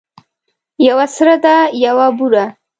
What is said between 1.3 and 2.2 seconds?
ده یوه